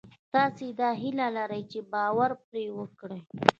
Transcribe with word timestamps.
تاسې 0.33 0.65
دا 0.79 0.89
هیله 1.01 1.27
لرئ 1.37 1.61
چې 1.71 1.79
باور 1.93 2.31
پرې 2.45 2.65
وکړئ 2.79 3.21